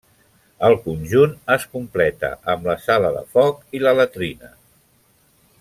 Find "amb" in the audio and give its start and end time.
2.55-2.67